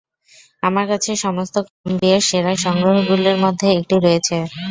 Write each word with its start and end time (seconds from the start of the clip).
আমার 0.63 0.85
কাছে 0.91 1.09
সমস্ত 1.25 1.55
কলম্বিয়ার 1.67 2.21
সেরা 2.29 2.53
সংগ্রহগুলির 2.65 3.37
মধ্যে 3.43 3.67
একটি 3.73 3.95
রয়েছে। 3.97 4.35